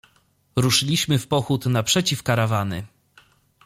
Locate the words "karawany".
2.23-2.83